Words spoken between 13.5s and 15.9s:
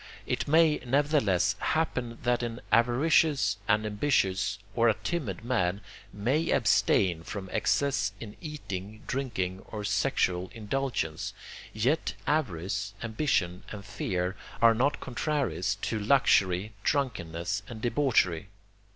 and fear are not contraries